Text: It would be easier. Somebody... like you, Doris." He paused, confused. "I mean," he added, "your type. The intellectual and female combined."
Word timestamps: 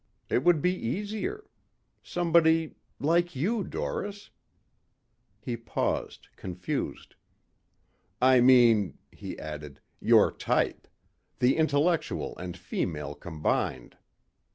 It 0.29 0.43
would 0.43 0.63
be 0.63 0.73
easier. 0.73 1.47
Somebody... 2.01 2.73
like 2.99 3.35
you, 3.35 3.63
Doris." 3.63 4.31
He 5.39 5.55
paused, 5.55 6.27
confused. 6.35 7.13
"I 8.19 8.39
mean," 8.41 8.97
he 9.11 9.37
added, 9.37 9.79
"your 9.99 10.31
type. 10.31 10.87
The 11.37 11.55
intellectual 11.55 12.35
and 12.39 12.57
female 12.57 13.13
combined." 13.13 13.95